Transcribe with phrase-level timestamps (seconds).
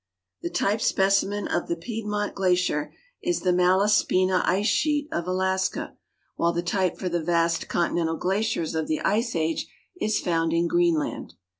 [0.41, 2.89] The type specimen of the pie(hnont «hicier
[3.21, 5.95] is the ^hlla.«piIm ice slieet of Alaska,
[6.37, 10.67] while the type for the vast eontiiientul n'neiers of the ice age is found in
[10.67, 11.35] Greenland.